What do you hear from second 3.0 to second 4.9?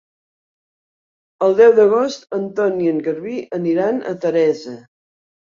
Garbí aniran a Teresa.